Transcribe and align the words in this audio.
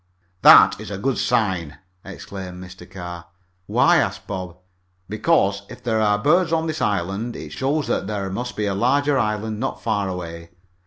"That's 0.41 0.89
a 0.89 0.97
good 0.97 1.19
sign!" 1.19 1.77
exclaimed 2.03 2.59
Mr. 2.63 2.89
Carr. 2.89 3.27
"Why?" 3.67 3.97
asked 3.97 4.25
Bob. 4.25 4.57
"Because 5.07 5.61
if 5.69 5.83
there 5.83 6.01
are 6.01 6.17
birds 6.17 6.51
on 6.51 6.65
this 6.65 6.77
small 6.77 6.89
island, 6.89 7.35
it 7.35 7.51
shows 7.51 7.85
that 7.85 8.07
there 8.07 8.27
must 8.31 8.55
be 8.55 8.65
a 8.65 8.73
larger 8.73 9.19
island 9.19 9.59
not 9.59 9.83
far 9.83 10.09
away. 10.09 10.49